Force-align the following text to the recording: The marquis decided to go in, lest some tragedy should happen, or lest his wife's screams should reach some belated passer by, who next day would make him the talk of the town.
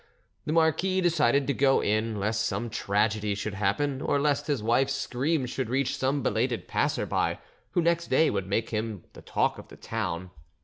The 0.47 0.51
marquis 0.51 0.99
decided 0.99 1.45
to 1.45 1.53
go 1.53 1.79
in, 1.79 2.19
lest 2.19 2.43
some 2.47 2.71
tragedy 2.71 3.35
should 3.35 3.53
happen, 3.53 4.01
or 4.01 4.19
lest 4.19 4.47
his 4.47 4.63
wife's 4.63 4.95
screams 4.95 5.51
should 5.51 5.69
reach 5.69 5.95
some 5.95 6.23
belated 6.23 6.67
passer 6.67 7.05
by, 7.05 7.37
who 7.73 7.83
next 7.83 8.07
day 8.07 8.31
would 8.31 8.47
make 8.47 8.71
him 8.71 9.03
the 9.13 9.21
talk 9.21 9.59
of 9.59 9.67
the 9.67 9.77
town. 9.77 10.31